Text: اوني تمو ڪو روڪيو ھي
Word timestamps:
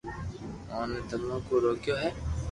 اوني 0.73 0.99
تمو 1.09 1.37
ڪو 1.47 1.55
روڪيو 1.63 1.95
ھي 2.01 2.09